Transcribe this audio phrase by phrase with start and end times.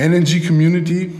[0.00, 1.12] Energy Community,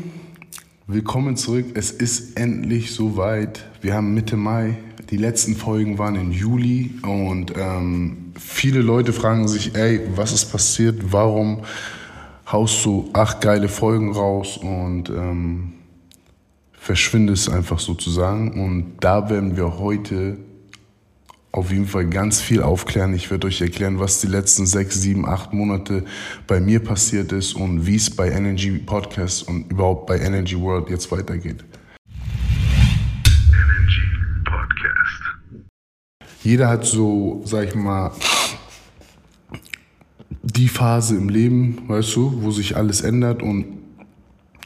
[0.86, 1.66] willkommen zurück.
[1.74, 3.62] Es ist endlich soweit.
[3.82, 4.78] Wir haben Mitte Mai.
[5.10, 10.46] Die letzten Folgen waren im Juli und ähm, viele Leute fragen sich, ey, was ist
[10.46, 11.12] passiert?
[11.12, 11.60] Warum
[12.50, 15.74] haust du acht geile Folgen raus und ähm,
[16.72, 18.64] verschwindest einfach sozusagen?
[18.64, 20.38] Und da werden wir heute
[21.52, 23.12] auf jeden Fall ganz viel aufklären.
[23.14, 26.04] Ich werde euch erklären, was die letzten sechs, sieben, acht Monate
[26.46, 30.90] bei mir passiert ist und wie es bei Energy Podcast und überhaupt bei Energy World
[30.90, 31.64] jetzt weitergeht.
[33.48, 34.02] Energy
[34.44, 35.22] Podcast.
[36.42, 38.12] Jeder hat so, sag ich mal,
[40.42, 43.42] die Phase im Leben, weißt du, wo sich alles ändert.
[43.42, 43.66] Und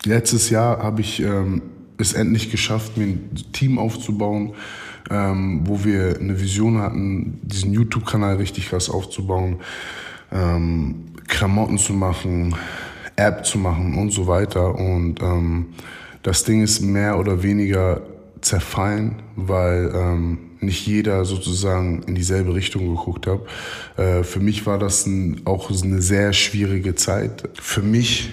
[0.05, 1.63] letztes Jahr habe ich ähm,
[1.97, 4.55] es endlich geschafft, mir ein Team aufzubauen
[5.11, 9.61] ähm, wo wir eine Vision hatten, diesen YouTube-Kanal richtig krass aufzubauen,
[10.33, 12.55] ähm, Klamotten zu machen,
[13.17, 14.75] App zu machen und so weiter.
[14.75, 15.67] Und ähm,
[16.23, 18.03] das Ding ist mehr oder weniger
[18.41, 23.41] zerfallen, weil ähm, nicht jeder sozusagen in dieselbe Richtung geguckt hat.
[23.97, 27.49] Äh, für mich war das ein, auch eine sehr schwierige Zeit.
[27.55, 28.31] Für mich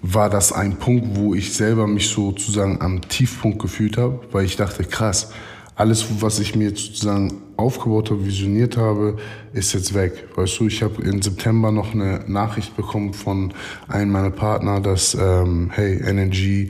[0.00, 4.56] war das ein Punkt, wo ich selber mich sozusagen am Tiefpunkt gefühlt habe, weil ich
[4.56, 5.32] dachte, krass,
[5.74, 9.16] alles, was ich mir sozusagen aufgebaut habe, visioniert habe,
[9.52, 10.28] ist jetzt weg.
[10.36, 13.52] Weißt du, ich habe im September noch eine Nachricht bekommen von
[13.88, 16.68] einem meiner Partner, dass, ähm, hey, Energy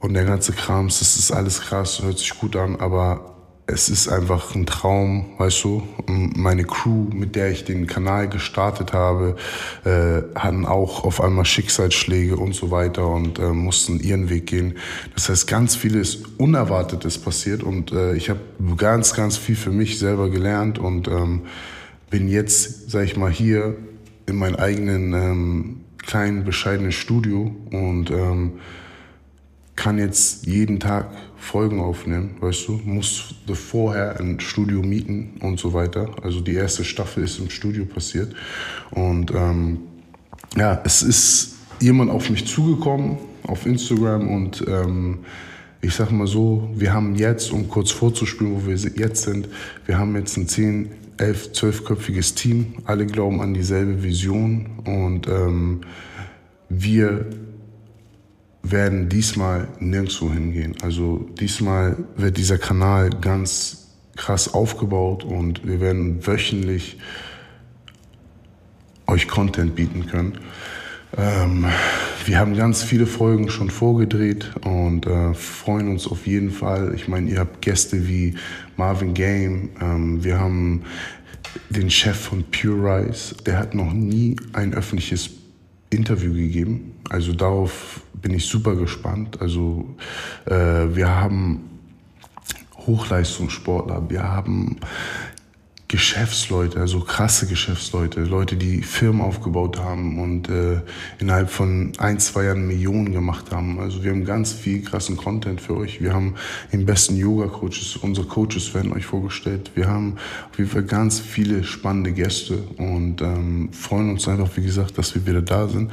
[0.00, 3.35] und der ganze Krams, das ist alles krass, hört sich gut an, aber
[3.68, 5.82] es ist einfach ein Traum, weißt du.
[6.06, 9.36] Meine Crew, mit der ich den Kanal gestartet habe,
[9.84, 14.74] äh, hatten auch auf einmal Schicksalsschläge und so weiter und äh, mussten ihren Weg gehen.
[15.14, 18.40] Das heißt, ganz vieles Unerwartetes passiert und äh, ich habe
[18.76, 21.42] ganz, ganz viel für mich selber gelernt und ähm,
[22.08, 23.76] bin jetzt, sag ich mal, hier
[24.26, 28.52] in meinem eigenen ähm, kleinen, bescheidenen Studio und ähm,
[29.76, 35.74] kann jetzt jeden Tag Folgen aufnehmen, weißt du, musste vorher ein Studio mieten und so
[35.74, 36.10] weiter.
[36.22, 38.34] Also die erste Staffel ist im Studio passiert.
[38.90, 39.78] Und ähm,
[40.56, 45.18] ja, es ist jemand auf mich zugekommen auf Instagram und ähm,
[45.80, 49.48] ich sag mal so, wir haben jetzt, um kurz vorzuspielen, wo wir jetzt sind,
[49.84, 52.74] wir haben jetzt ein 10, 11, 12-köpfiges Team.
[52.84, 55.82] Alle glauben an dieselbe Vision und ähm,
[56.68, 57.26] wir
[58.70, 60.74] werden diesmal nirgendwo hingehen.
[60.82, 66.98] Also diesmal wird dieser Kanal ganz krass aufgebaut und wir werden wöchentlich
[69.06, 70.38] euch Content bieten können.
[71.16, 71.66] Ähm,
[72.24, 76.92] wir haben ganz viele Folgen schon vorgedreht und äh, freuen uns auf jeden Fall.
[76.94, 78.34] Ich meine, ihr habt Gäste wie
[78.76, 80.82] Marvin Game, ähm, wir haben
[81.70, 85.30] den Chef von Pure Rice, der hat noch nie ein öffentliches
[85.90, 86.92] Interview gegeben.
[87.08, 89.40] Also darauf bin ich super gespannt.
[89.40, 89.86] Also
[90.46, 91.70] äh, wir haben
[92.86, 94.78] Hochleistungssportler, wir haben
[95.88, 100.80] Geschäftsleute, also krasse Geschäftsleute, Leute, die Firmen aufgebaut haben und äh,
[101.20, 103.78] innerhalb von ein, zwei Jahren Millionen gemacht haben.
[103.78, 106.00] Also wir haben ganz viel krassen Content für euch.
[106.00, 106.34] Wir haben
[106.72, 109.70] den besten Yoga-Coaches, unsere Coaches werden euch vorgestellt.
[109.76, 110.16] Wir haben
[110.50, 115.14] auf jeden Fall ganz viele spannende Gäste und ähm, freuen uns einfach, wie gesagt, dass
[115.14, 115.92] wir wieder da sind.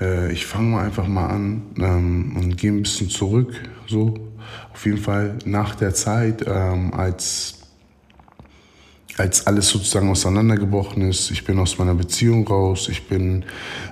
[0.00, 3.54] Äh, ich fange mal einfach mal an ähm, und gehe ein bisschen zurück,
[3.86, 4.14] so
[4.72, 7.57] auf jeden Fall nach der Zeit, ähm, als
[9.18, 11.30] als alles sozusagen auseinandergebrochen ist.
[11.30, 13.44] Ich bin aus meiner Beziehung raus, ich bin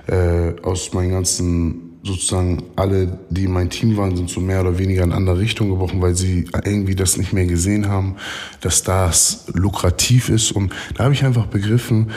[0.07, 4.77] äh, aus meinen ganzen, sozusagen alle, die in meinem Team waren, sind so mehr oder
[4.77, 8.15] weniger in andere Richtung gebrochen, weil sie irgendwie das nicht mehr gesehen haben,
[8.61, 10.51] dass das lukrativ ist.
[10.51, 12.11] Und da habe ich einfach begriffen,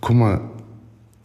[0.00, 0.40] guck mal,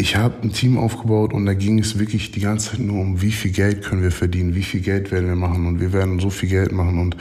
[0.01, 3.21] ich habe ein Team aufgebaut und da ging es wirklich die ganze Zeit nur um,
[3.21, 6.19] wie viel Geld können wir verdienen, wie viel Geld werden wir machen und wir werden
[6.19, 6.97] so viel Geld machen.
[6.97, 7.15] Und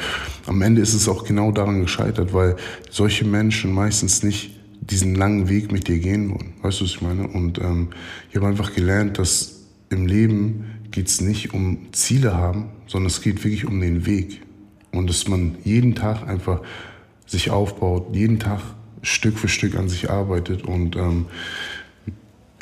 [0.47, 2.57] am Ende ist es auch genau daran gescheitert, weil
[2.89, 6.55] solche Menschen meistens nicht diesen langen Weg mit dir gehen wollen.
[6.63, 7.29] Weißt du, was ich meine?
[7.29, 7.89] Und ähm,
[8.31, 13.21] ich habe einfach gelernt, dass im Leben geht es nicht um Ziele haben, sondern es
[13.21, 14.41] geht wirklich um den Weg.
[14.91, 16.63] Und dass man jeden Tag einfach
[17.27, 18.63] sich aufbaut, jeden Tag
[19.03, 21.27] Stück für Stück an sich arbeitet und ähm,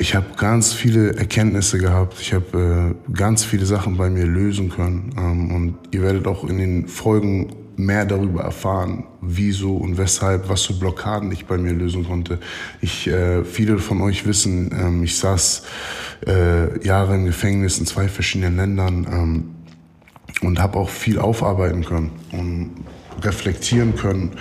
[0.01, 2.19] ich habe ganz viele Erkenntnisse gehabt.
[2.21, 5.13] Ich habe äh, ganz viele Sachen bei mir lösen können.
[5.17, 10.63] Ähm, und ihr werdet auch in den Folgen mehr darüber erfahren, wieso und weshalb, was
[10.63, 12.39] für Blockaden ich bei mir lösen konnte.
[12.81, 15.63] Ich, äh, viele von euch wissen, ähm, ich saß
[16.25, 19.55] äh, Jahre im Gefängnis in zwei verschiedenen Ländern ähm,
[20.41, 22.71] und habe auch viel aufarbeiten können und
[23.21, 24.31] reflektieren können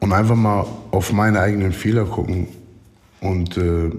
[0.00, 2.48] und einfach mal auf meine eigenen Fehler gucken
[3.20, 3.90] und äh,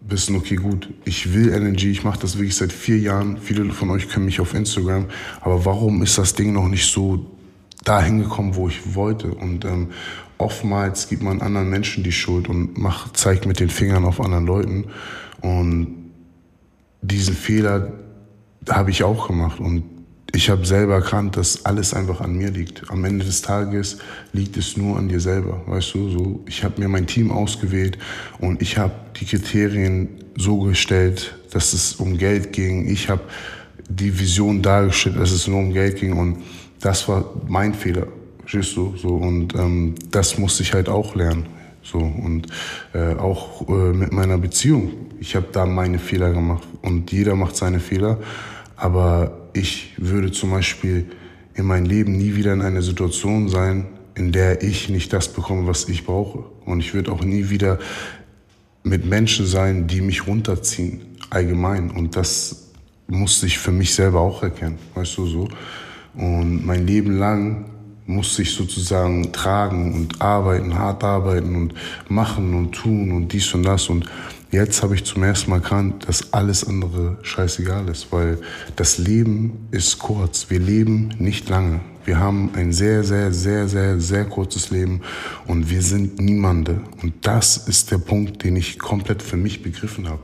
[0.00, 3.38] wissen, okay, gut, ich will Energy, ich mache das wirklich seit vier Jahren.
[3.38, 5.06] Viele von euch kennen mich auf Instagram,
[5.40, 7.26] aber warum ist das Ding noch nicht so
[7.84, 9.32] dahin gekommen, wo ich wollte?
[9.32, 9.88] Und ähm,
[10.38, 14.46] oftmals gibt man anderen Menschen die Schuld und macht, zeigt mit den Fingern auf anderen
[14.46, 14.84] Leuten.
[15.40, 16.10] Und
[17.00, 17.92] diesen Fehler
[18.68, 19.60] habe ich auch gemacht.
[19.60, 19.84] Und
[20.34, 22.90] ich habe selber erkannt, dass alles einfach an mir liegt.
[22.90, 23.98] Am Ende des Tages
[24.32, 26.08] liegt es nur an dir selber, weißt du?
[26.08, 27.98] So, ich habe mir mein Team ausgewählt
[28.40, 32.88] und ich habe die Kriterien so gestellt, dass es um Geld ging.
[32.88, 33.20] Ich habe
[33.88, 36.38] die Vision dargestellt, dass es nur um Geld ging und
[36.80, 38.06] das war mein Fehler,
[38.40, 38.94] verstehst du?
[38.96, 41.46] So und ähm, das musste ich halt auch lernen.
[41.82, 42.46] So und
[42.94, 44.92] äh, auch äh, mit meiner Beziehung.
[45.20, 48.18] Ich habe da meine Fehler gemacht und jeder macht seine Fehler,
[48.76, 51.06] aber ich würde zum Beispiel
[51.54, 55.66] in meinem Leben nie wieder in einer Situation sein, in der ich nicht das bekomme,
[55.66, 56.44] was ich brauche.
[56.64, 57.78] Und ich würde auch nie wieder
[58.82, 61.90] mit Menschen sein, die mich runterziehen, allgemein.
[61.90, 62.70] Und das
[63.06, 65.48] musste ich für mich selber auch erkennen, weißt du so.
[66.14, 67.66] Und mein Leben lang
[68.06, 71.74] musste ich sozusagen tragen und arbeiten, hart arbeiten und
[72.08, 73.88] machen und tun und dies und das.
[73.88, 74.06] Und
[74.52, 78.36] Jetzt habe ich zum ersten Mal erkannt, dass alles andere scheißegal ist, weil
[78.76, 80.50] das Leben ist kurz.
[80.50, 81.80] Wir leben nicht lange.
[82.04, 85.00] Wir haben ein sehr, sehr, sehr, sehr, sehr kurzes Leben
[85.46, 86.82] und wir sind Niemande.
[87.02, 90.22] Und das ist der Punkt, den ich komplett für mich begriffen habe.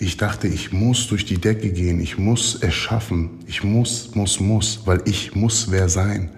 [0.00, 4.40] Ich dachte, ich muss durch die Decke gehen, ich muss es schaffen, ich muss, muss,
[4.40, 6.30] muss, weil ich muss wer sein.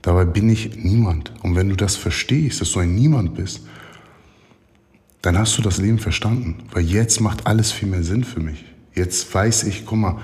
[0.00, 1.30] Dabei bin ich niemand.
[1.42, 3.60] Und wenn du das verstehst, dass du ein Niemand bist,
[5.22, 6.56] dann hast du das Leben verstanden.
[6.72, 8.64] Weil jetzt macht alles viel mehr Sinn für mich.
[8.94, 10.20] Jetzt weiß ich, guck mal,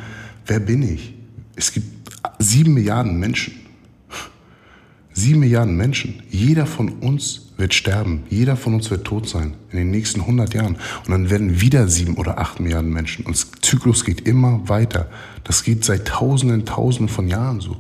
[0.47, 1.15] wer bin ich?
[1.57, 1.87] Es gibt
[2.39, 3.55] sieben Milliarden Menschen.
[5.13, 6.23] Sieben Milliarden Menschen.
[6.31, 8.25] Jeder von uns wird sterben.
[8.29, 10.77] Jeder von uns wird tot sein in den nächsten 100 Jahren.
[11.05, 13.25] Und dann werden wieder sieben oder acht Milliarden Menschen.
[13.25, 15.11] Und das Zyklus geht immer weiter.
[15.45, 17.77] Das geht seit Tausenden, Tausenden von Jahren so.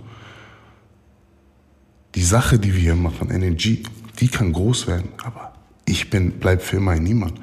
[2.14, 3.82] Die Sache, die wir hier machen, Energie,
[4.18, 5.10] die kann groß werden.
[5.22, 5.52] Aber
[5.88, 7.34] ich bin, bleib für immer ein Niemand.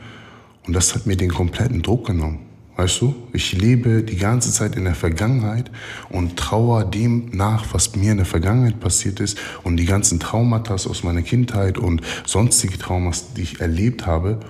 [0.66, 2.40] Und das hat mir den kompletten Druck genommen.
[2.78, 5.72] Weißt du, ich lebe die ganze Zeit in der Vergangenheit
[6.10, 10.74] und trauere dem nach, was mir in der Vergangenheit passiert ist und die ganzen Traumata
[10.74, 14.42] aus meiner Kindheit und sonstige Traumas, die ich erlebt habe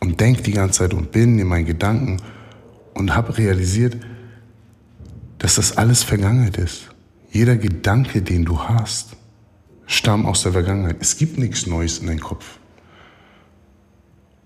[0.00, 2.18] und denke die ganze Zeit und bin in meinen Gedanken
[2.92, 3.96] und habe realisiert,
[5.38, 6.90] dass das alles Vergangenheit ist.
[7.30, 9.16] Jeder Gedanke, den du hast,
[9.86, 10.96] stammt aus der Vergangenheit.
[11.00, 12.58] Es gibt nichts Neues in deinem Kopf.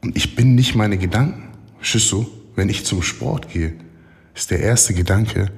[0.07, 1.49] Und ich bin nicht meine Gedanken.
[1.79, 2.29] Verstehst du?
[2.55, 3.75] Wenn ich zum Sport gehe,
[4.37, 5.51] ist der erste Gedanke,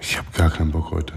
[0.00, 1.12] ich habe gar keinen Bock heute.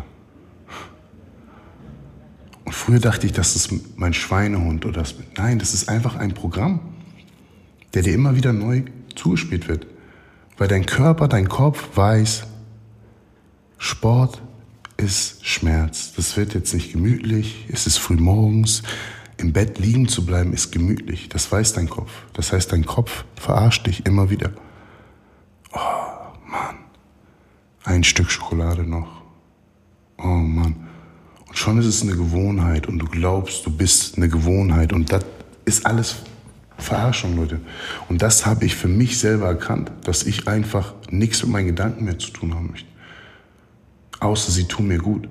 [2.66, 5.16] Und früher dachte ich, das ist mein Schweinehund oder das.
[5.38, 6.82] Nein, das ist einfach ein Programm,
[7.94, 8.84] der dir immer wieder neu
[9.16, 9.88] zugespielt wird.
[10.58, 12.48] Weil dein Körper, dein Kopf weiß,
[13.78, 14.42] Sport
[14.98, 16.12] ist Schmerz.
[16.18, 18.84] Das wird jetzt nicht gemütlich, es ist früh morgens,
[19.38, 21.30] im Bett liegen zu bleiben ist gemütlich.
[21.30, 22.12] Das weiß dein Kopf.
[22.34, 24.52] Das heißt, dein Kopf verarscht dich immer wieder.
[25.72, 25.80] Oh,
[26.48, 26.78] Mann.
[27.84, 29.22] Ein Stück Schokolade noch.
[30.18, 30.88] Oh, Mann.
[31.48, 34.94] Und schon ist es eine Gewohnheit und du glaubst, du bist eine Gewohnheit.
[34.94, 35.26] Und das
[35.66, 36.18] ist alles
[36.78, 37.60] Verarschung, Leute.
[38.10, 42.06] Und das habe ich für mich selber erkannt, dass ich einfach nichts mit meinen Gedanken
[42.06, 42.90] mehr zu tun haben möchte.
[44.20, 45.28] Außer sie tun mir gut.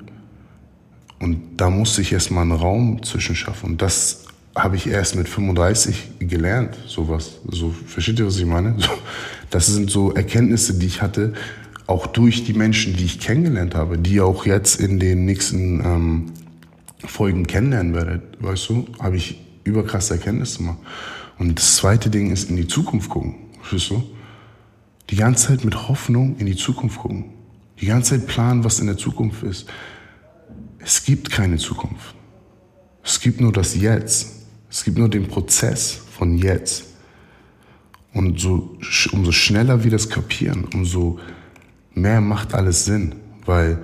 [1.23, 3.71] Und da musste ich erst mal einen Raum zwischen schaffen.
[3.71, 4.25] Und das
[4.57, 7.39] habe ich erst mit 35 gelernt, sowas.
[7.49, 8.75] So, versteht ihr, was ich meine?
[8.77, 8.91] So,
[9.51, 11.35] das sind so Erkenntnisse, die ich hatte,
[11.87, 16.33] auch durch die Menschen, die ich kennengelernt habe, die auch jetzt in den nächsten ähm,
[16.99, 18.23] Folgen kennenlernen werdet.
[18.41, 20.79] Weißt du, habe ich überkrasse Erkenntnisse gemacht.
[21.39, 23.37] Und das zweite Ding ist in die Zukunft gucken.
[23.61, 24.03] Verstehst du?
[25.11, 27.27] Die ganze Zeit mit Hoffnung in die Zukunft gucken.
[27.81, 29.69] Die ganze Zeit planen, was in der Zukunft ist.
[30.85, 32.15] Es gibt keine Zukunft.
[33.05, 34.47] Es gibt nur das Jetzt.
[34.71, 36.85] Es gibt nur den Prozess von jetzt.
[38.13, 38.79] Und so,
[39.13, 41.19] umso schneller wir das kapieren, umso
[41.95, 43.15] mehr macht alles Sinn.
[43.45, 43.79] Weil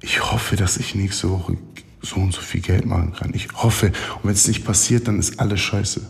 [0.00, 1.56] ich hoffe, dass ich nächste Woche
[2.00, 3.32] so und so viel Geld machen kann.
[3.34, 3.86] Ich hoffe.
[4.16, 6.00] Und wenn es nicht passiert, dann ist alles scheiße.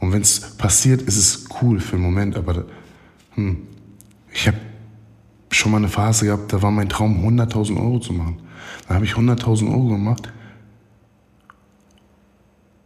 [0.00, 2.36] Und wenn es passiert, ist es cool für einen Moment.
[2.36, 2.64] Aber
[3.34, 3.58] hm,
[4.32, 4.58] ich habe
[5.50, 8.41] schon mal eine Phase gehabt, da war mein Traum, 100.000 Euro zu machen.
[8.88, 10.32] Da habe ich 100.000 Euro gemacht.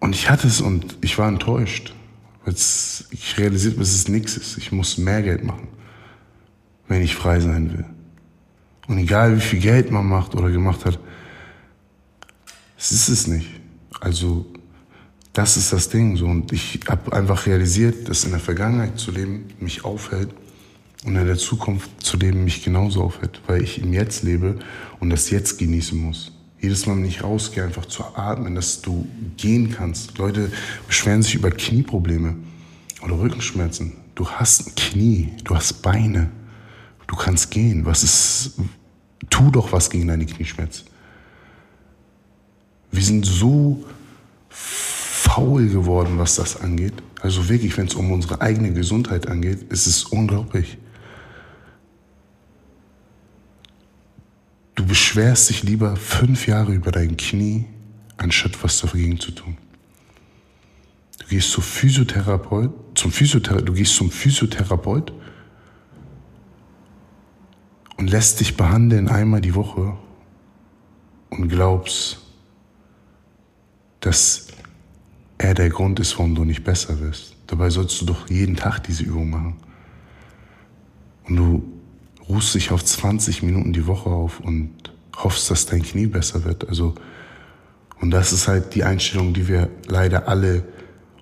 [0.00, 1.95] Und ich hatte es und ich war enttäuscht.
[2.47, 4.56] Jetzt, ich realisiert, dass es nichts ist.
[4.59, 5.68] Ich muss mehr Geld machen,
[6.87, 7.85] wenn ich frei sein will.
[8.87, 10.99] Und egal wie viel Geld man macht oder gemacht hat,
[12.78, 13.49] es ist es nicht.
[14.00, 14.47] Also
[15.33, 16.16] das ist das Ding.
[16.16, 16.26] So.
[16.26, 20.30] Und ich habe einfach realisiert, dass in der Vergangenheit zu leben mich aufhält
[21.07, 24.59] und in der Zukunft zu leben mich genauso aufhält, weil ich im Jetzt lebe
[24.99, 26.33] und das Jetzt genießen muss.
[26.61, 30.19] Jedes Mal, wenn ich rausgehe, einfach zu atmen, dass du gehen kannst.
[30.19, 30.51] Leute
[30.87, 32.35] beschweren sich über Knieprobleme
[33.03, 33.93] oder Rückenschmerzen.
[34.17, 36.29] Du hast ein Knie, du hast Beine,
[37.07, 37.87] du kannst gehen.
[37.87, 38.55] Was ist,
[39.31, 40.87] tu doch was gegen deine Knieschmerzen.
[42.91, 43.85] Wir sind so
[44.49, 46.95] faul geworden, was das angeht.
[47.21, 50.79] Also wirklich, wenn es um unsere eigene Gesundheit angeht, ist es unglaublich.
[54.76, 57.64] Du beschwerst dich lieber fünf Jahre über dein Knie,
[58.18, 59.56] anstatt was dagegen zu tun.
[61.18, 65.12] Du gehst zum Physiotherapeut, zum Physiothera du gehst zum Physiotherapeut
[67.97, 69.97] und lässt dich behandeln einmal die Woche
[71.30, 72.18] und glaubst,
[74.00, 74.49] dass
[75.38, 77.35] er der Grund ist, warum du nicht besser wirst.
[77.47, 79.56] Dabei sollst du doch jeden Tag diese Übung machen.
[81.25, 81.75] Und du
[82.28, 84.73] ruhst dich auf 20 Minuten die Woche auf und
[85.16, 86.68] hoffst, dass dein Knie besser wird.
[86.68, 86.95] Also,
[88.00, 90.64] und das ist halt die Einstellung, die wir leider alle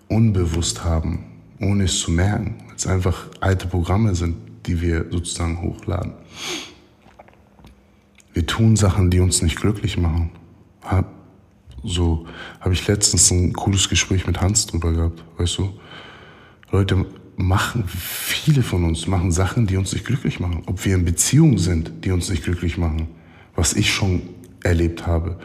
[0.09, 1.25] unbewusst haben,
[1.61, 6.15] ohne es zu merken, weil es einfach alte Programme sind, die wir sozusagen hochladen.
[8.33, 10.31] Wir tun Sachen, die uns nicht glücklich machen.
[11.85, 12.27] So
[12.61, 15.79] habe ich letztens ein cooles Gespräch mit Hans drüber gehabt, weißt du?
[16.73, 17.07] Leute
[17.37, 20.63] machen, viele von uns machen Sachen, die uns nicht glücklich machen.
[20.67, 23.09] Ob wir in Beziehungen sind, die uns nicht glücklich machen.
[23.57, 24.23] Was ich schon
[24.63, 25.39] erlebt habe.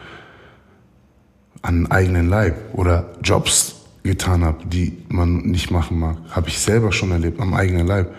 [1.62, 2.56] An eigenen Leib.
[2.72, 6.18] Oder Jobs getan habe, die man nicht machen mag.
[6.30, 8.14] Habe ich selber schon erlebt, am eigenen Leib.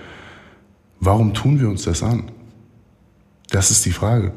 [0.99, 2.23] Warum tun wir uns das an?
[3.49, 4.33] Das ist die Frage.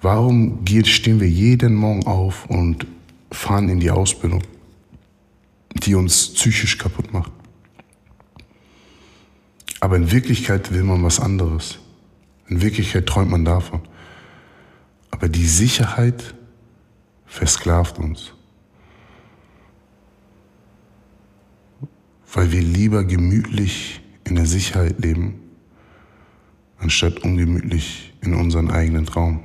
[0.00, 2.86] Warum stehen wir jeden Morgen auf und
[3.32, 4.42] fahren in die Ausbildung,
[5.74, 7.32] die uns psychisch kaputt macht?
[9.84, 11.78] Aber in Wirklichkeit will man was anderes.
[12.48, 13.82] In Wirklichkeit träumt man davon.
[15.10, 16.34] Aber die Sicherheit
[17.26, 18.32] versklavt uns.
[22.32, 25.42] Weil wir lieber gemütlich in der Sicherheit leben,
[26.78, 29.44] anstatt ungemütlich in unseren eigenen Traum.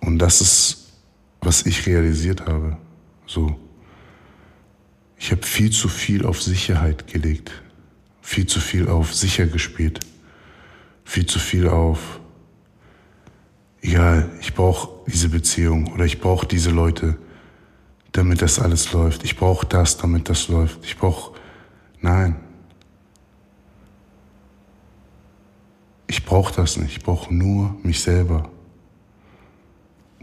[0.00, 0.94] Und das ist,
[1.40, 2.76] was ich realisiert habe.
[3.24, 3.56] So.
[5.22, 7.52] Ich habe viel zu viel auf Sicherheit gelegt.
[8.22, 10.00] Viel zu viel auf sicher gespielt.
[11.04, 12.18] Viel zu viel auf,
[13.82, 17.18] egal, ich brauche diese Beziehung oder ich brauche diese Leute,
[18.10, 19.22] damit das alles läuft.
[19.22, 20.84] Ich brauche das, damit das läuft.
[20.84, 21.38] Ich brauche,
[22.00, 22.34] nein.
[26.08, 26.96] Ich brauche das nicht.
[26.96, 28.50] Ich brauche nur mich selber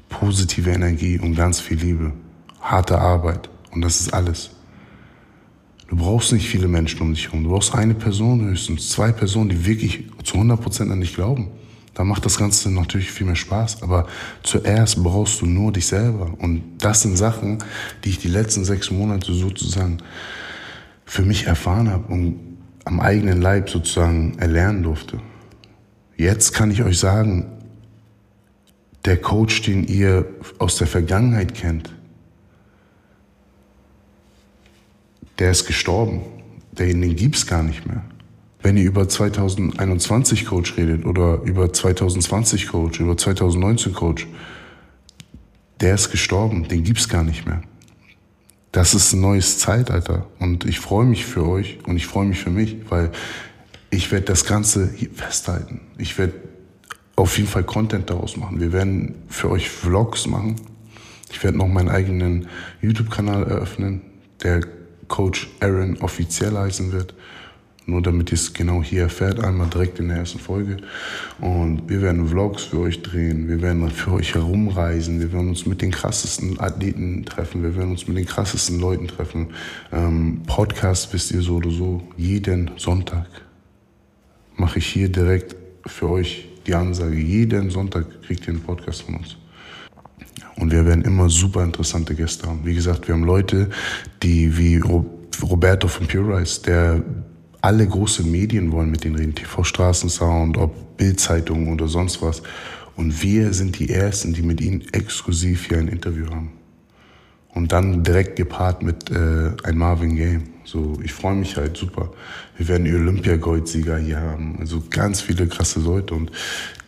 [0.09, 2.11] positive Energie und ganz viel Liebe,
[2.59, 4.58] harte Arbeit und das ist alles.
[5.89, 7.43] Du brauchst nicht viele Menschen um dich herum.
[7.43, 11.49] Du brauchst eine Person höchstens, zwei Personen, die wirklich zu 100% an dich glauben.
[11.95, 13.81] Da macht das Ganze natürlich viel mehr Spaß.
[13.81, 14.07] Aber
[14.43, 16.31] zuerst brauchst du nur dich selber.
[16.37, 17.57] Und das sind Sachen,
[18.03, 19.97] die ich die letzten sechs Monate sozusagen
[21.05, 22.39] für mich erfahren habe und
[22.85, 25.19] am eigenen Leib sozusagen erlernen durfte.
[26.17, 27.47] Jetzt kann ich euch sagen,
[29.05, 30.25] der Coach, den ihr
[30.59, 31.89] aus der Vergangenheit kennt,
[35.39, 36.21] der ist gestorben.
[36.71, 38.03] Den, den gibt's gar nicht mehr.
[38.61, 44.27] Wenn ihr über 2021 Coach redet oder über 2020 Coach, über 2019 Coach,
[45.79, 47.61] der ist gestorben, den gibt's gar nicht mehr.
[48.73, 52.39] Das ist ein neues Zeitalter und ich freue mich für euch und ich freue mich
[52.39, 53.11] für mich, weil
[53.89, 55.81] ich werde das Ganze festhalten.
[55.97, 56.33] Ich werde
[57.15, 58.59] auf jeden Fall Content daraus machen.
[58.59, 60.57] Wir werden für euch Vlogs machen.
[61.31, 62.47] Ich werde noch meinen eigenen
[62.81, 64.01] YouTube-Kanal eröffnen,
[64.43, 64.61] der
[65.09, 67.13] Coach Aaron offiziell heißen wird.
[67.85, 70.77] Nur damit ihr es genau hier erfährt, einmal direkt in der ersten Folge.
[71.41, 75.65] Und wir werden Vlogs für euch drehen, wir werden für euch herumreisen, wir werden uns
[75.65, 79.47] mit den krassesten Athleten treffen, wir werden uns mit den krassesten Leuten treffen.
[79.91, 83.27] Ähm, Podcast wisst ihr so oder so, jeden Sonntag
[84.55, 89.15] mache ich hier direkt für euch die Ansage, jeden Sonntag kriegt ihr einen Podcast von
[89.15, 89.37] uns.
[90.55, 92.65] Und wir werden immer super interessante Gäste haben.
[92.65, 93.69] Wie gesagt, wir haben Leute,
[94.21, 94.81] die wie
[95.41, 97.01] Roberto von Pure Rice, der
[97.61, 102.41] alle große Medien wollen mit denen reden, TV Straßensound, ob Bildzeitung oder sonst was.
[102.95, 106.51] Und wir sind die Ersten, die mit ihnen exklusiv hier ein Interview haben.
[107.53, 110.43] Und dann direkt gepaart mit äh, ein Marvin Game.
[110.65, 112.11] So, ich freue mich halt super.
[112.57, 114.57] Wir werden Olympiagold-Sieger hier haben.
[114.59, 116.13] Also ganz viele krasse Leute.
[116.13, 116.31] Und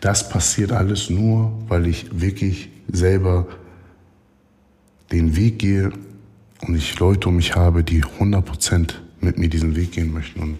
[0.01, 3.47] das passiert alles nur, weil ich wirklich selber
[5.11, 5.91] den Weg gehe
[6.61, 10.41] und ich Leute um mich habe, die 100% mit mir diesen Weg gehen möchten.
[10.41, 10.57] Und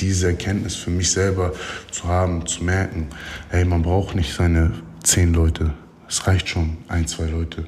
[0.00, 1.52] diese Erkenntnis für mich selber
[1.90, 3.06] zu haben, zu merken,
[3.48, 5.72] hey, man braucht nicht seine zehn Leute.
[6.08, 7.66] Es reicht schon, ein, zwei Leute.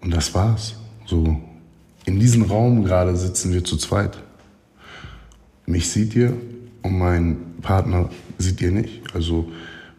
[0.00, 0.76] Und das war's.
[1.06, 1.40] So,
[2.04, 4.18] in diesem Raum gerade sitzen wir zu zweit.
[5.66, 6.36] Mich seht ihr
[6.82, 9.14] und meinen Partner seht ihr nicht.
[9.14, 9.50] Also,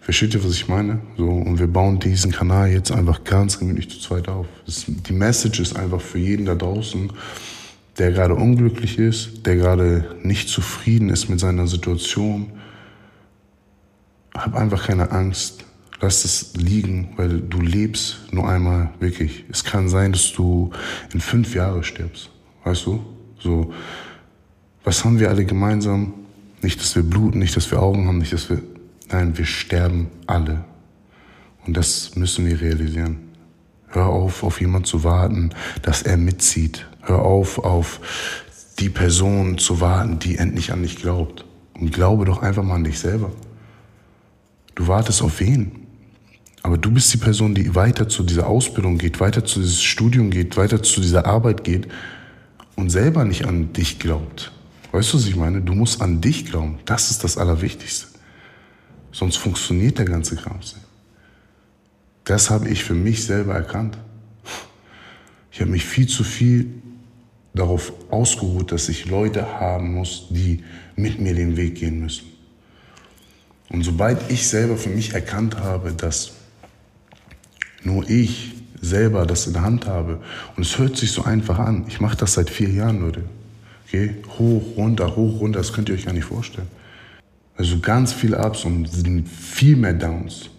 [0.04, 1.00] versteht ihr, was ich meine?
[1.18, 4.46] So, und wir bauen diesen Kanal jetzt einfach ganz gemütlich zu zweit auf.
[4.66, 7.12] Das, die Message ist einfach für jeden da draußen,
[7.98, 12.52] der gerade unglücklich ist, der gerade nicht zufrieden ist mit seiner Situation.
[14.34, 15.66] Hab einfach keine Angst.
[16.02, 19.46] Lass es liegen, weil du lebst nur einmal wirklich.
[19.50, 20.72] Es kann sein, dass du
[21.14, 22.30] in fünf Jahren stirbst.
[22.66, 23.06] Weißt du?
[23.40, 23.74] So,
[24.84, 26.14] was haben wir alle gemeinsam?
[26.62, 28.62] Nicht, dass wir bluten, nicht, dass wir Augen haben, nicht, dass wir.
[29.14, 30.66] Nein, wir sterben alle.
[31.68, 33.20] Und das müssen wir realisieren.
[33.90, 35.52] Hör auf, auf jemanden zu warten,
[35.84, 36.88] dass er mitzieht.
[37.02, 38.00] Hör auf, auf
[38.80, 41.46] die Person zu warten, die endlich an dich glaubt.
[41.80, 43.32] Und glaube doch einfach mal an dich selber.
[44.74, 45.86] Du wartest auf wen?
[46.64, 50.32] Aber du bist die Person, die weiter zu dieser Ausbildung geht, weiter zu diesem Studium
[50.32, 51.88] geht, weiter zu dieser Arbeit geht
[52.76, 54.52] und selber nicht an dich glaubt.
[54.92, 55.62] Weißt du, was ich meine?
[55.62, 56.80] Du musst an dich glauben.
[56.86, 58.13] Das ist das Allerwichtigste.
[59.14, 60.76] Sonst funktioniert der ganze Kram nicht.
[62.26, 63.98] Das habe ich für mich selber erkannt.
[65.52, 66.74] Ich habe mich viel zu viel
[67.54, 70.64] darauf ausgeruht, dass ich Leute haben muss, die
[70.96, 72.26] mit mir den Weg gehen müssen.
[73.70, 76.34] Und sobald ich selber für mich erkannt habe, dass
[77.84, 80.22] nur ich selber das in der Hand habe,
[80.56, 83.24] und es hört sich so einfach an, ich mache das seit vier Jahren, Leute.
[83.86, 84.16] Okay?
[84.40, 86.68] Hoch, runter, hoch, runter, das könnt ihr euch gar nicht vorstellen.
[87.56, 88.88] Also ganz viele Ups und
[89.28, 90.50] viel mehr Downs.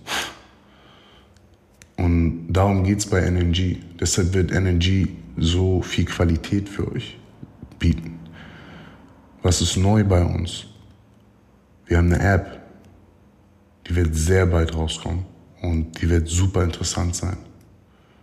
[1.97, 3.79] Und darum geht es bei NNG.
[4.01, 7.19] Deshalb wird NNG so viel Qualität für euch
[7.79, 8.19] bieten.
[9.43, 10.67] Was ist neu bei uns?
[11.87, 12.63] Wir haben eine App,
[13.87, 15.27] die wird sehr bald rauskommen
[15.61, 17.37] und die wird super interessant sein.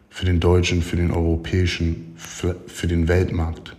[0.09, 3.75] Für den deutschen, für den europäischen, für den Weltmarkt.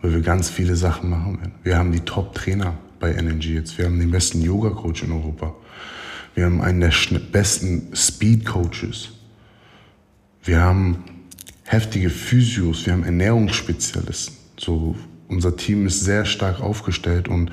[0.00, 1.54] Weil wir ganz viele Sachen machen werden.
[1.62, 3.78] Wir haben die Top-Trainer bei NNG jetzt.
[3.78, 5.54] Wir haben den besten Yoga-Coach in Europa.
[6.34, 6.92] Wir haben einen der
[7.32, 9.10] besten Speed-Coaches.
[10.44, 11.04] Wir haben
[11.64, 14.36] heftige Physios, wir haben Ernährungsspezialisten.
[14.58, 14.96] So,
[15.28, 17.50] unser Team ist sehr stark aufgestellt und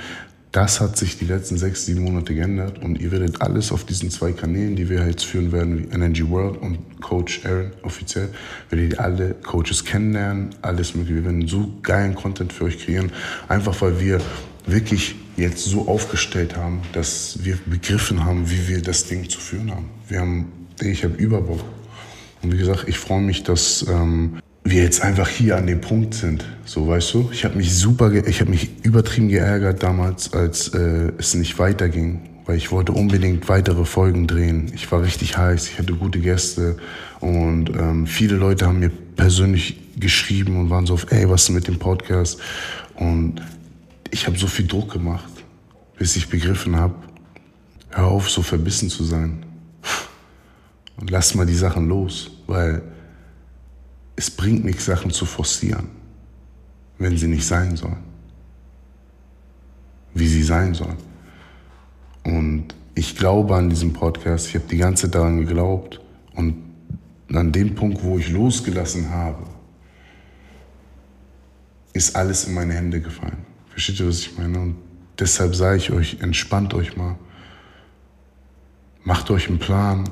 [0.52, 4.12] das hat sich die letzten sechs, sieben Monate geändert und ihr werdet alles auf diesen
[4.12, 8.30] zwei Kanälen, die wir jetzt führen werden, wie Energy World und Coach Aaron offiziell,
[8.70, 11.16] werdet ihr alle Coaches kennenlernen, alles mögliche.
[11.16, 13.12] Wir werden so geilen Content für euch kreieren,
[13.48, 14.22] einfach weil wir
[14.66, 19.72] wirklich jetzt so aufgestellt haben, dass wir begriffen haben, wie wir das Ding zu führen
[19.72, 19.90] haben.
[20.08, 21.64] Wir haben, ich habe Überbock.
[22.42, 26.14] Und wie gesagt, ich freue mich, dass ähm, wir jetzt einfach hier an dem Punkt
[26.14, 26.46] sind.
[26.66, 27.30] So, weißt du?
[27.32, 32.30] Ich habe mich super, ich habe mich übertrieben geärgert damals, als äh, es nicht weiterging,
[32.46, 34.72] weil ich wollte unbedingt weitere Folgen drehen.
[34.74, 36.78] Ich war richtig heiß, ich hatte gute Gäste
[37.20, 41.50] und ähm, viele Leute haben mir persönlich geschrieben und waren so auf, ey, was ist
[41.50, 42.40] mit dem Podcast?
[42.96, 43.42] Und
[44.14, 45.44] ich habe so viel Druck gemacht,
[45.98, 46.94] bis ich begriffen habe,
[47.90, 49.44] hör auf, so verbissen zu sein.
[50.98, 52.84] Und lass mal die Sachen los, weil
[54.16, 55.90] es bringt nichts, Sachen zu forcieren,
[57.00, 58.04] wenn sie nicht sein sollen.
[60.14, 60.98] Wie sie sein sollen.
[62.24, 66.00] Und ich glaube an diesem Podcast, ich habe die ganze Zeit daran geglaubt
[66.36, 66.56] und
[67.34, 69.44] an dem Punkt, wo ich losgelassen habe,
[71.94, 73.53] ist alles in meine Hände gefallen.
[73.74, 74.60] Versteht ihr, was ich meine?
[74.60, 74.76] Und
[75.20, 77.18] deshalb sage ich euch, entspannt euch mal.
[79.04, 80.10] Macht euch einen Plan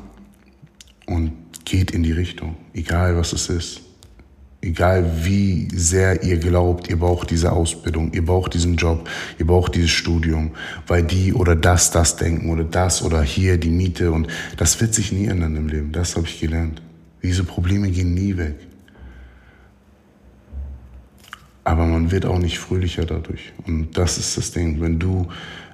[1.06, 1.32] und
[1.63, 3.82] geht in die Richtung, egal was es ist.
[4.63, 9.74] Egal wie sehr ihr glaubt, ihr braucht diese Ausbildung, ihr braucht diesen Job, ihr braucht
[9.74, 10.52] dieses Studium,
[10.86, 14.93] weil die oder das das denken oder das oder hier die Miete und das wird
[14.93, 15.91] sich nie ändern im Leben.
[15.91, 16.82] Das habe ich gelernt.
[17.24, 18.56] Diese Probleme gehen nie weg.
[21.71, 23.53] Aber man wird auch nicht fröhlicher dadurch.
[23.65, 24.81] Und das ist das Ding.
[24.81, 25.29] Wenn du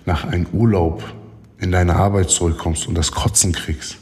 [0.05, 1.03] nach einem Urlaub
[1.57, 3.97] in deine Arbeit zurückkommst und das Kotzen kriegst,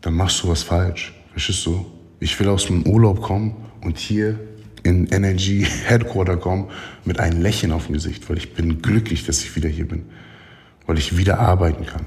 [0.00, 1.14] dann machst du was falsch.
[1.30, 1.86] Verstehst du?
[2.18, 4.36] Ich will aus dem Urlaub kommen und hier
[4.82, 6.68] in Energy Headquarter kommen
[7.04, 10.06] mit einem Lächeln auf dem Gesicht, weil ich bin glücklich, dass ich wieder hier bin.
[10.88, 12.04] Weil ich wieder arbeiten kann.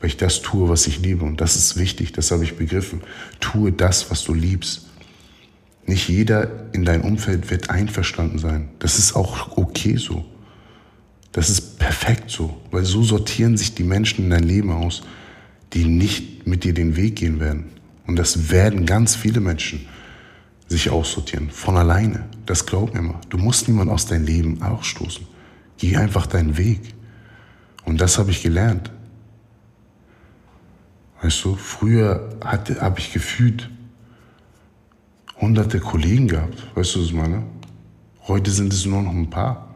[0.00, 1.24] Weil ich das tue, was ich liebe.
[1.24, 3.02] Und das ist wichtig, das habe ich begriffen.
[3.38, 4.89] Tue das, was du liebst.
[5.90, 8.68] Nicht jeder in deinem Umfeld wird einverstanden sein.
[8.78, 10.24] Das ist auch okay so.
[11.32, 15.02] Das ist perfekt so, weil so sortieren sich die Menschen in dein Leben aus,
[15.72, 17.72] die nicht mit dir den Weg gehen werden.
[18.06, 19.88] Und das werden ganz viele Menschen.
[20.68, 21.50] sich aussortieren.
[21.50, 22.28] Von alleine.
[22.46, 23.20] Das glaub mir mal.
[23.28, 25.26] Du musst niemanden aus deinem Leben ausstoßen.
[25.76, 26.94] Geh einfach deinen Weg.
[27.84, 28.92] Und das habe ich gelernt.
[31.20, 33.68] Weißt du, früher habe ich gefühlt
[35.40, 36.66] hunderte Kollegen gehabt.
[36.74, 37.42] Weißt du, was ich meine?
[38.26, 39.74] Heute sind es nur noch ein paar.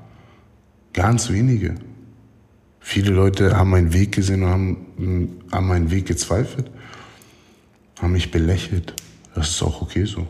[0.93, 1.75] Ganz wenige.
[2.81, 6.71] Viele Leute haben meinen Weg gesehen und haben an meinen Weg gezweifelt,
[8.01, 8.95] haben mich belächelt.
[9.35, 10.27] Das ist auch okay so.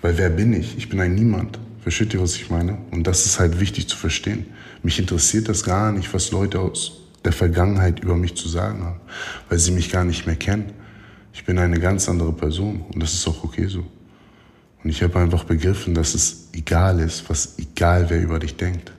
[0.00, 0.78] Weil wer bin ich?
[0.78, 1.58] Ich bin ein Niemand.
[1.82, 2.78] Versteht ihr, was ich meine?
[2.90, 4.46] Und das ist halt wichtig zu verstehen.
[4.82, 9.00] Mich interessiert das gar nicht, was Leute aus der Vergangenheit über mich zu sagen haben,
[9.48, 10.72] weil sie mich gar nicht mehr kennen.
[11.32, 13.84] Ich bin eine ganz andere Person und das ist auch okay so.
[14.82, 18.92] Und ich habe einfach begriffen, dass es egal ist, was egal wer über dich denkt.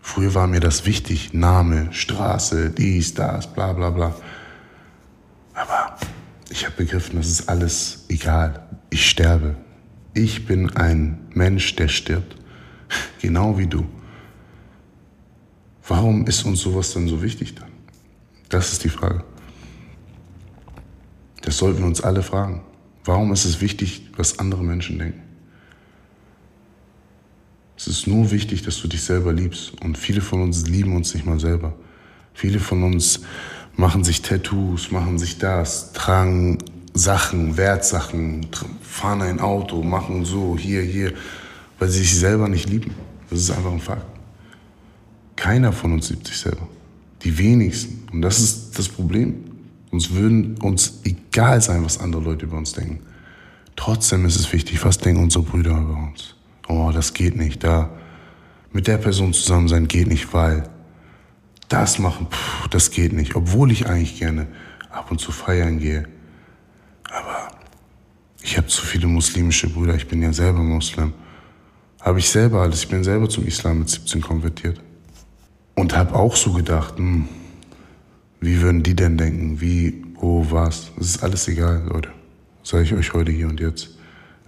[0.00, 4.14] Früher war mir das wichtig, Name, Straße, dies, das, bla bla bla.
[5.54, 5.96] Aber
[6.50, 8.66] ich habe begriffen, das ist alles egal.
[8.90, 9.56] Ich sterbe.
[10.14, 12.36] Ich bin ein Mensch, der stirbt.
[13.20, 13.84] Genau wie du.
[15.86, 17.70] Warum ist uns sowas dann so wichtig dann?
[18.48, 19.24] Das ist die Frage.
[21.42, 22.62] Das sollten wir uns alle fragen.
[23.08, 25.22] Warum ist es wichtig, was andere Menschen denken?
[27.74, 29.80] Es ist nur wichtig, dass du dich selber liebst.
[29.80, 31.72] Und viele von uns lieben uns nicht mal selber.
[32.34, 33.20] Viele von uns
[33.76, 36.58] machen sich Tattoos, machen sich das, tragen
[36.92, 38.46] Sachen, Wertsachen,
[38.82, 41.14] fahren ein Auto, machen so, hier, hier,
[41.78, 42.94] weil sie sich selber nicht lieben.
[43.30, 44.04] Das ist einfach ein Fakt.
[45.34, 46.68] Keiner von uns liebt sich selber.
[47.22, 48.06] Die wenigsten.
[48.12, 49.47] Und das ist das Problem.
[49.90, 53.00] Uns würden uns egal sein, was andere Leute über uns denken.
[53.76, 56.34] Trotzdem ist es wichtig, was denken unsere Brüder über uns.
[56.68, 57.64] Oh, das geht nicht.
[57.64, 57.90] Da
[58.72, 60.68] mit der Person zusammen sein geht nicht, weil
[61.68, 63.34] das machen, pff, das geht nicht.
[63.36, 64.48] Obwohl ich eigentlich gerne
[64.90, 66.06] ab und zu feiern gehe.
[67.10, 67.48] Aber
[68.42, 69.94] ich habe zu viele muslimische Brüder.
[69.94, 71.12] Ich bin ja selber Muslim.
[72.00, 72.80] Habe ich selber alles.
[72.80, 74.80] Ich bin selber zum Islam mit 17 konvertiert.
[75.74, 77.28] Und habe auch so gedacht, hm,
[78.40, 79.60] wie würden die denn denken?
[79.60, 80.92] Wie, oh, was?
[80.98, 82.10] Es ist alles egal, Leute.
[82.62, 83.90] Sage ich euch heute hier und jetzt.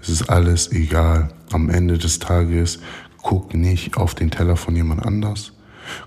[0.00, 1.32] Es ist alles egal.
[1.50, 2.78] Am Ende des Tages
[3.22, 5.52] guck nicht auf den Teller von jemand anders.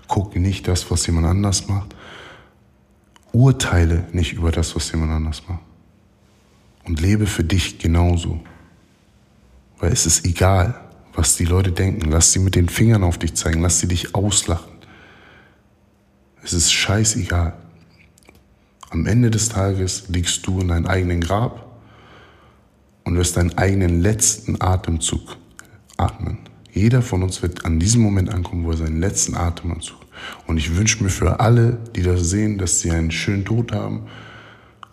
[0.08, 1.94] Guck nicht das, was jemand anders macht.
[3.32, 5.60] Urteile nicht über das, was jemand anders macht.
[6.84, 8.40] Und lebe für dich genauso.
[9.78, 10.80] Weil es ist egal,
[11.14, 12.10] was die Leute denken.
[12.10, 13.60] Lass sie mit den Fingern auf dich zeigen.
[13.60, 14.72] Lass sie dich auslachen.
[16.42, 17.54] Es ist scheißegal.
[18.94, 21.66] Am Ende des Tages liegst du in deinem eigenen Grab
[23.02, 25.36] und wirst deinen eigenen letzten Atemzug
[25.96, 26.38] atmen.
[26.72, 29.98] Jeder von uns wird an diesem Moment ankommen, wo er seinen letzten Atemzug.
[30.46, 34.02] Und ich wünsche mir für alle, die das sehen, dass sie einen schönen Tod haben.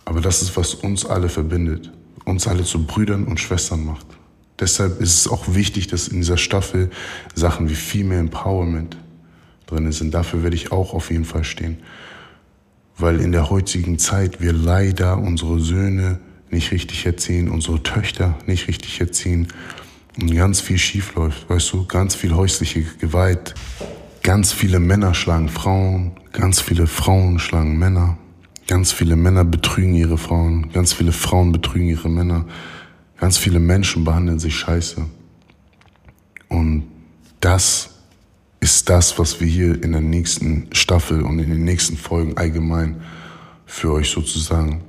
[0.03, 1.91] Aber das ist, was uns alle verbindet.
[2.25, 4.07] Uns alle zu Brüdern und Schwestern macht.
[4.59, 6.89] Deshalb ist es auch wichtig, dass in dieser Staffel
[7.35, 8.97] Sachen wie Female Empowerment,
[9.67, 10.11] drin sind.
[10.11, 11.77] Dafür werde ich auch auf jeden Fall stehen.
[12.97, 18.67] Weil in der heutigen Zeit wir leider unsere Söhne nicht richtig erziehen, unsere Töchter nicht
[18.67, 19.47] richtig erziehen
[20.19, 23.55] und ganz viel schief läuft, weißt du, ganz viel häusliche Gewalt,
[24.23, 28.17] ganz viele Männer schlagen Frauen, ganz viele Frauen schlagen Männer,
[28.67, 32.45] ganz viele Männer betrügen ihre Frauen, ganz viele Frauen betrügen ihre Männer,
[33.17, 35.05] ganz viele Menschen behandeln sich scheiße.
[36.49, 36.83] Und
[37.39, 37.90] das
[38.61, 43.01] ist das, was wir hier in der nächsten Staffel und in den nächsten Folgen allgemein
[43.65, 44.83] für euch sozusagen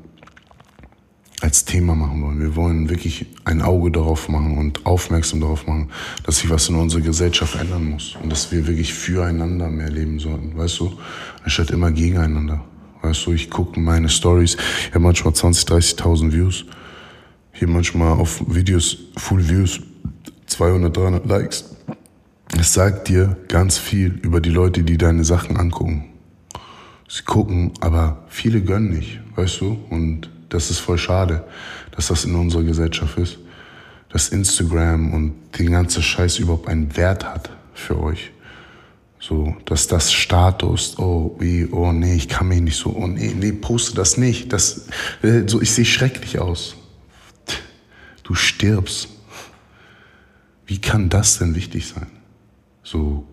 [1.40, 2.40] als Thema machen wollen.
[2.40, 5.90] Wir wollen wirklich ein Auge darauf machen und aufmerksam darauf machen,
[6.24, 10.20] dass sich was in unserer Gesellschaft ändern muss und dass wir wirklich füreinander mehr leben
[10.20, 10.92] sollten, weißt du,
[11.42, 12.64] anstatt immer gegeneinander.
[13.00, 16.64] Weißt du, ich gucke meine Stories, ich habe manchmal 20, 30.000 Views,
[17.52, 19.80] hier manchmal auf Videos Full Views,
[20.46, 21.71] 200, 300 Likes.
[22.58, 26.12] Es sagt dir ganz viel über die Leute, die deine Sachen angucken.
[27.08, 29.78] Sie gucken, aber viele gönnen nicht, weißt du?
[29.90, 31.44] Und das ist voll schade,
[31.92, 33.38] dass das in unserer Gesellschaft ist.
[34.10, 38.30] Dass Instagram und den ganzen Scheiß überhaupt einen Wert hat für euch.
[39.18, 43.34] So, dass das Status, oh, wie, oh nee, ich kann mich nicht so, oh nee,
[43.38, 44.52] nee, poste das nicht.
[44.52, 44.88] Das,
[45.22, 46.76] äh, so, ich sehe schrecklich aus.
[48.24, 49.08] Du stirbst.
[50.66, 52.21] Wie kann das denn wichtig sein?
[52.82, 53.26] So,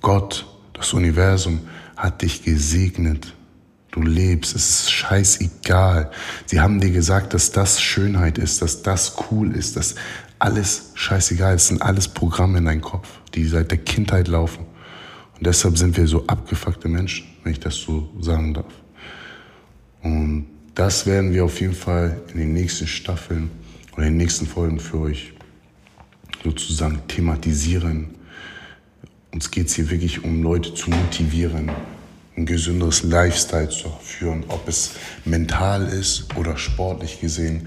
[0.00, 1.60] Gott, das Universum
[1.96, 3.34] hat dich gesegnet.
[3.92, 6.10] Du lebst, es ist scheißegal.
[6.46, 9.94] Sie haben dir gesagt, dass das Schönheit ist, dass das cool ist, dass
[10.38, 11.62] alles scheißegal ist.
[11.62, 14.66] Es sind alles Programme in deinem Kopf, die seit der Kindheit laufen.
[15.36, 18.72] Und deshalb sind wir so abgefuckte Menschen, wenn ich das so sagen darf.
[20.02, 23.50] Und das werden wir auf jeden Fall in den nächsten Staffeln
[23.92, 25.32] oder in den nächsten Folgen für euch
[26.42, 28.14] sozusagen thematisieren.
[29.32, 31.70] Uns geht es hier wirklich um Leute zu motivieren,
[32.36, 34.92] ein gesünderes Lifestyle zu führen, ob es
[35.24, 37.66] mental ist oder sportlich gesehen.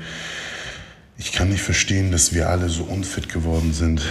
[1.17, 4.01] Ich kann nicht verstehen, dass wir alle so unfit geworden sind,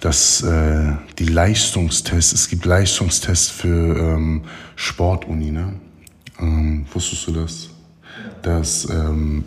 [0.00, 4.44] dass äh, die Leistungstests, es gibt Leistungstests für ähm,
[4.76, 5.74] Sportuni, ne?
[6.38, 7.70] Ähm, wusstest du das?
[8.42, 9.44] Dass, ähm,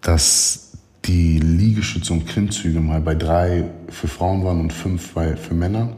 [0.00, 0.61] dass
[1.04, 5.96] die Liegestütze und Klimmzüge mal bei drei für Frauen waren und fünf bei, für Männer.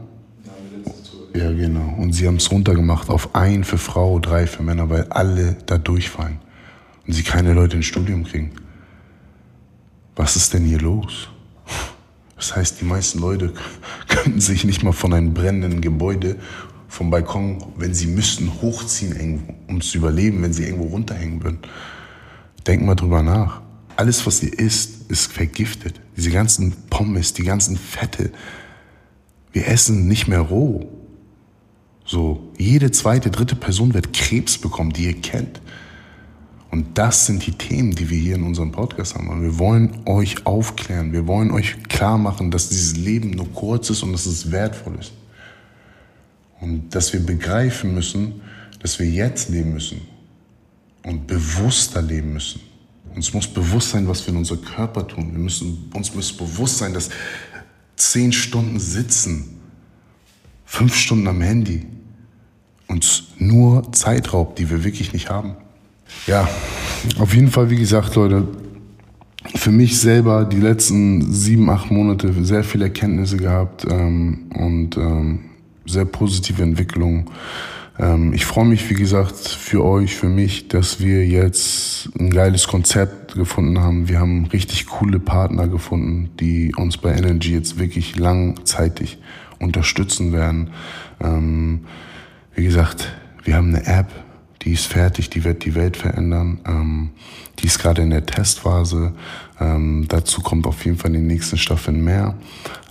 [1.35, 1.95] Ja, genau.
[1.97, 5.77] Und sie haben es runtergemacht auf ein für Frau, drei für Männer, weil alle da
[5.77, 6.39] durchfallen
[7.05, 8.51] und sie keine Leute ins Studium kriegen.
[10.15, 11.27] Was ist denn hier los?
[12.37, 13.53] Das heißt, die meisten Leute
[14.07, 16.37] könnten sich nicht mal von einem brennenden Gebäude
[16.87, 21.59] vom Balkon, wenn sie müssten, hochziehen, um zu überleben, wenn sie irgendwo runterhängen würden.
[22.65, 23.61] Denk mal drüber nach.
[23.95, 25.99] Alles, was ihr isst, ist vergiftet.
[26.17, 28.31] Diese ganzen Pommes, die ganzen Fette.
[29.51, 30.89] Wir essen nicht mehr roh.
[32.05, 35.61] So, jede zweite, dritte Person wird Krebs bekommen, die ihr kennt.
[36.71, 39.29] Und das sind die Themen, die wir hier in unserem Podcast haben.
[39.29, 41.13] Und wir wollen euch aufklären.
[41.13, 44.97] Wir wollen euch klar machen, dass dieses Leben nur kurz ist und dass es wertvoll
[44.99, 45.13] ist.
[46.59, 48.41] Und dass wir begreifen müssen,
[48.79, 50.01] dass wir jetzt leben müssen
[51.03, 52.59] und bewusster leben müssen.
[53.15, 55.31] Uns muss bewusst sein, was wir in unserem Körper tun.
[55.31, 57.09] Wir müssen, uns muss bewusst sein, dass
[57.95, 59.61] zehn Stunden sitzen,
[60.65, 61.85] fünf Stunden am Handy
[62.87, 65.55] uns nur Zeit raubt, die wir wirklich nicht haben.
[66.27, 66.47] Ja,
[67.17, 68.47] auf jeden Fall, wie gesagt, Leute,
[69.55, 75.45] für mich selber die letzten sieben, acht Monate sehr viele Erkenntnisse gehabt ähm, und ähm,
[75.85, 77.29] sehr positive Entwicklungen.
[77.99, 82.67] Ähm, ich freue mich, wie gesagt, für euch, für mich, dass wir jetzt ein geiles
[82.67, 84.07] Konzept gefunden haben.
[84.09, 89.17] Wir haben richtig coole Partner gefunden, die uns bei Energy jetzt wirklich langzeitig
[89.59, 90.71] unterstützen werden.
[91.21, 91.85] Ähm,
[92.55, 94.07] wie gesagt, wir haben eine App,
[94.65, 96.59] die ist fertig, die wird die Welt verändern.
[96.65, 97.11] Ähm,
[97.59, 99.13] die ist gerade in der Testphase.
[99.59, 102.35] Ähm, dazu kommt auf jeden Fall in den nächsten Staffeln mehr.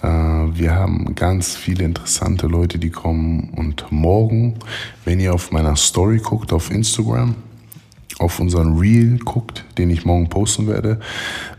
[0.00, 3.50] Äh, wir haben ganz viele interessante Leute, die kommen.
[3.56, 4.54] Und morgen,
[5.04, 7.34] wenn ihr auf meiner Story guckt, auf Instagram,
[8.20, 11.00] auf unseren Reel guckt, den ich morgen posten werde,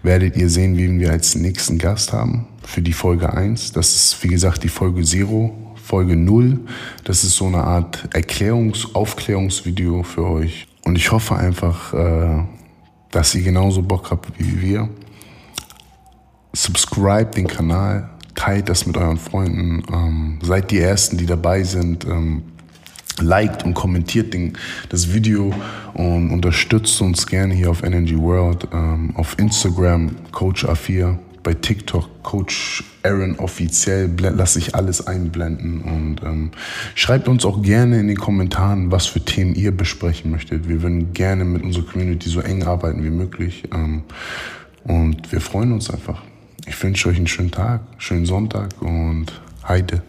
[0.02, 3.74] werdet ihr sehen, wen wir als nächsten Gast haben für die Folge 1.
[3.74, 5.54] Das ist, wie gesagt, die Folge Zero
[5.86, 6.60] Folge 0.
[7.04, 10.68] Das ist so eine Art Erklärungs-, Aufklärungsvideo für euch.
[10.84, 12.44] Und ich hoffe einfach, äh,
[13.12, 14.90] dass ihr genauso Bock habt wie wir.
[16.54, 22.06] Subscribe den Kanal, teilt das mit euren Freunden, ähm, seid die Ersten, die dabei sind.
[22.06, 22.42] Ähm,
[23.22, 24.58] liked und kommentiert den,
[24.90, 25.54] das Video
[25.94, 32.24] und unterstützt uns gerne hier auf Energy World, ähm, auf Instagram Coach A4 bei TikTok
[32.24, 36.50] Coach Aaron offiziell lasse ich alles einblenden und ähm,
[36.96, 40.68] schreibt uns auch gerne in den Kommentaren, was für Themen ihr besprechen möchtet.
[40.68, 44.02] Wir würden gerne mit unserer Community so eng arbeiten wie möglich ähm,
[44.86, 46.24] und wir freuen uns einfach.
[46.66, 49.28] Ich wünsche euch einen schönen Tag, schönen Sonntag und
[49.68, 50.02] Heide.